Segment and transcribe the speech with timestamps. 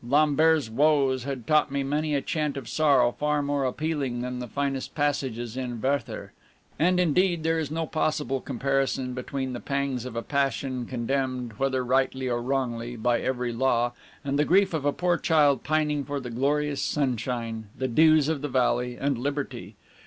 [0.03, 4.47] Lambert's woes had taught me many a chant of sorrow far more appealing than the
[4.47, 6.31] finest passages in "Werther."
[6.79, 11.85] And, indeed, there is no possible comparison between the pangs of a passion condemned, whether
[11.85, 13.91] rightly or wrongly, by every law,
[14.25, 18.41] and the grief of a poor child pining for the glorious sunshine, the dews of
[18.41, 19.75] the valley, and liberty.